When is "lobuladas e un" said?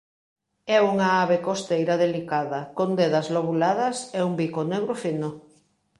3.35-4.33